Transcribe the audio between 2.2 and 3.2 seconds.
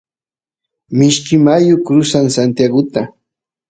santiaguta